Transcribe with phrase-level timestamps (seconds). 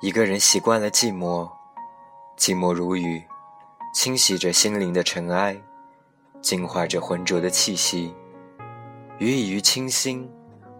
[0.00, 1.50] 一个人习惯了寂寞，
[2.36, 3.24] 寂寞如雨，
[3.92, 5.60] 清洗着心灵的尘埃，
[6.40, 8.14] 净化着浑浊的气息，
[9.18, 10.30] 予以于清新、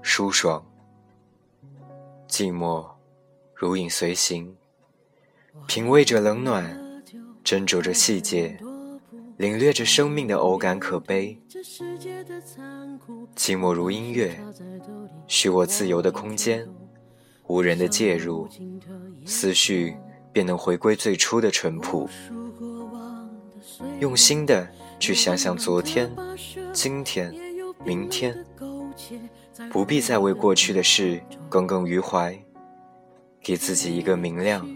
[0.02, 0.64] 舒爽。
[2.28, 2.86] 寂寞
[3.54, 4.56] 如影随形，
[5.66, 7.02] 品味着冷暖，
[7.44, 8.56] 斟酌着细节，
[9.36, 11.36] 领略着生命的偶感可悲。
[13.34, 14.38] 寂寞如音乐，
[15.26, 16.68] 许我自由的空间。
[17.48, 18.46] 无人的介入，
[19.24, 19.96] 思绪
[20.32, 22.08] 便能回归最初的淳朴。
[24.00, 24.68] 用心的
[25.00, 26.10] 去想想昨天、
[26.74, 27.34] 今天、
[27.84, 28.44] 明天，
[29.72, 32.38] 不必再为过去的事耿耿于怀，
[33.42, 34.68] 给自己一个明亮、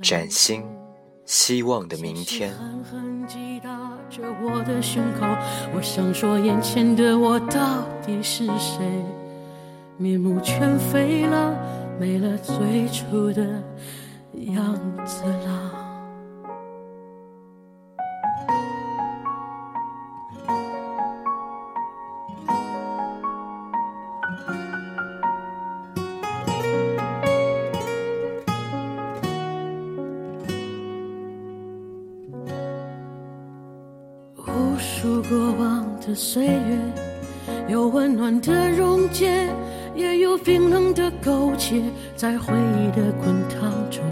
[0.00, 0.64] 崭新、
[1.26, 2.54] 希望的明天。
[9.98, 11.85] 面目全非了。
[11.98, 13.42] 没了最初的
[14.54, 14.74] 样
[15.04, 15.72] 子了。
[34.36, 36.78] 无数过往的岁月，
[37.68, 39.48] 有温暖的溶解。
[39.96, 41.82] 也有冰冷的勾结，
[42.14, 44.04] 在回忆的滚烫中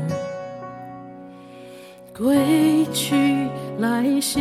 [2.16, 3.14] 归去
[3.78, 4.40] 来兮。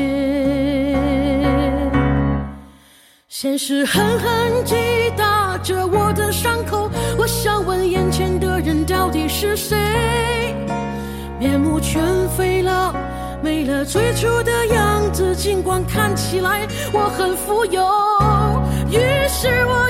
[3.28, 4.76] 现实狠狠击
[5.18, 10.56] 打着我的伤口，我想问眼前的人到底是谁？
[11.40, 12.02] 面目全
[12.38, 12.96] 非了，
[13.44, 17.84] 没了最初的样子，尽管看起来我很富有。
[18.90, 19.90] 于是我，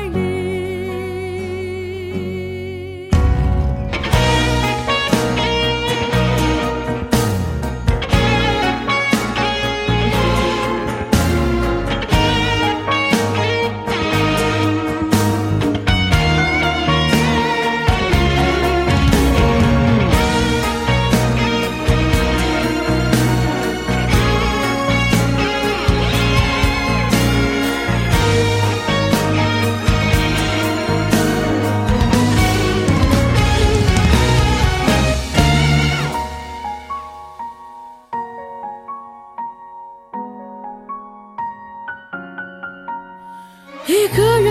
[44.15, 44.50] 个人